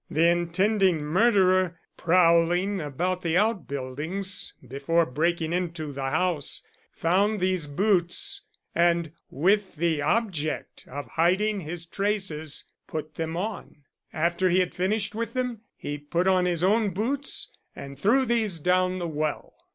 [0.09, 8.41] The intending murderer, prowling about the outbuildings before breaking into the house, found these boots,
[8.73, 13.83] and with the object of hiding his traces put them on.
[14.11, 18.57] After he had finished with them he put on his own boots and threw these
[18.57, 19.53] down the well."